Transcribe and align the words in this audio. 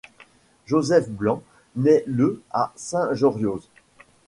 Joseph 0.65 1.09
Blanc 1.09 1.43
nait 1.75 2.03
le 2.07 2.41
à 2.49 2.73
Saint-Jorioz. 2.75 3.69